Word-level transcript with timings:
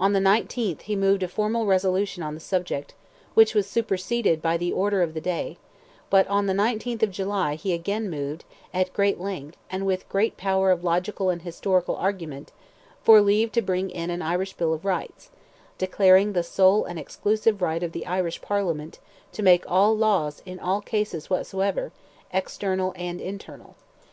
On 0.00 0.12
the 0.12 0.18
19th, 0.18 0.80
he 0.80 0.96
moved 0.96 1.22
a 1.22 1.28
formal 1.28 1.66
resolution 1.66 2.24
on 2.24 2.34
the 2.34 2.40
subject, 2.40 2.94
which 3.34 3.54
was 3.54 3.64
superseded 3.64 4.42
by 4.42 4.56
the 4.56 4.72
order 4.72 5.02
of 5.02 5.14
the 5.14 5.20
day; 5.20 5.56
but 6.10 6.26
on 6.26 6.46
the 6.46 6.52
19th 6.52 7.04
of 7.04 7.12
July, 7.12 7.54
he 7.54 7.72
again 7.72 8.10
moved, 8.10 8.44
at 8.74 8.92
great 8.92 9.20
length, 9.20 9.56
and 9.70 9.86
with 9.86 10.08
great 10.08 10.36
power 10.36 10.72
of 10.72 10.82
logical 10.82 11.30
and 11.30 11.42
historical 11.42 11.94
argument, 11.94 12.50
for 13.04 13.20
leave 13.20 13.52
to 13.52 13.62
bring 13.62 13.88
in 13.88 14.10
an 14.10 14.20
Irish 14.20 14.52
Bill 14.54 14.74
of 14.74 14.84
Rights, 14.84 15.30
declaring 15.78 16.32
"the 16.32 16.42
sole 16.42 16.84
and 16.84 16.98
exclusive 16.98 17.62
right 17.62 17.84
of 17.84 17.92
the 17.92 18.04
Irish 18.04 18.42
Parliament 18.42 18.98
to 19.30 19.44
make 19.44 19.70
laws 19.70 20.42
in 20.44 20.58
all 20.58 20.80
cases 20.80 21.30
whatsoever, 21.30 21.92
external 22.32 22.92
and 22.96 23.20
internal." 23.20 23.76